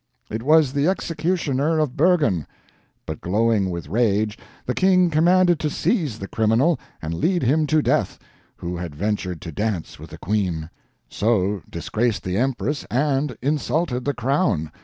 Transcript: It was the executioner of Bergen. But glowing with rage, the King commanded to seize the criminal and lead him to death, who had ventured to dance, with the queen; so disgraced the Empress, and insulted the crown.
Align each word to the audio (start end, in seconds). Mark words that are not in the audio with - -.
It 0.31 0.41
was 0.41 0.73
the 0.73 0.87
executioner 0.87 1.77
of 1.77 1.95
Bergen. 1.95 2.47
But 3.05 3.21
glowing 3.21 3.69
with 3.69 3.87
rage, 3.87 4.35
the 4.65 4.73
King 4.73 5.11
commanded 5.11 5.59
to 5.59 5.69
seize 5.69 6.17
the 6.17 6.27
criminal 6.27 6.79
and 7.03 7.13
lead 7.13 7.43
him 7.43 7.67
to 7.67 7.83
death, 7.83 8.17
who 8.55 8.75
had 8.77 8.95
ventured 8.95 9.41
to 9.41 9.51
dance, 9.51 9.99
with 9.99 10.09
the 10.09 10.17
queen; 10.17 10.71
so 11.07 11.61
disgraced 11.69 12.23
the 12.23 12.35
Empress, 12.37 12.83
and 12.89 13.37
insulted 13.43 14.03
the 14.03 14.15
crown. 14.15 14.71